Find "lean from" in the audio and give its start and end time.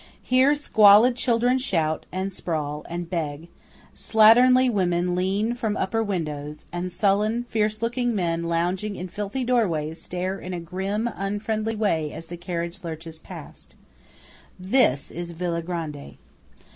5.13-5.77